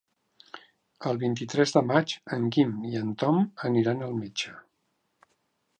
El 1.09 1.19
vint-i-tres 1.23 1.75
de 1.75 1.83
maig 1.91 2.15
en 2.39 2.49
Guim 2.57 2.73
i 2.93 2.97
en 3.03 3.13
Tom 3.25 3.41
aniran 3.71 4.05
al 4.09 4.17
metge. 4.23 4.57